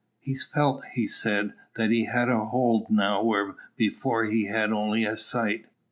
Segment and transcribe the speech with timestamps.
[0.19, 5.05] He felt, he said, that he had a hold now where before he had only
[5.05, 5.67] a sight.